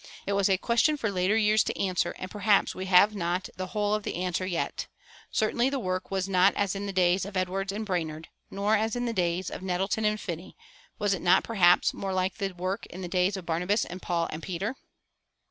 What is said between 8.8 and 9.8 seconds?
in the days of